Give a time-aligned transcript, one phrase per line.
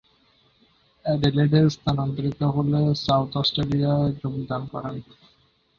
[1.05, 4.95] অ্যাডিলেডে স্থানান্তরিত হলে সাউথ অস্ট্রেলিয়ায় যোগদান করেন।